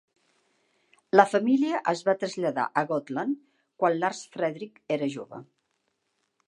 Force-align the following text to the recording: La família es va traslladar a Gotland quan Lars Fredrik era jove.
La 1.19 1.25
família 1.33 1.81
es 1.93 2.01
va 2.07 2.15
traslladar 2.23 2.65
a 2.81 2.85
Gotland 2.93 3.39
quan 3.83 4.01
Lars 4.05 4.27
Fredrik 4.37 4.85
era 4.99 5.13
jove. 5.19 5.45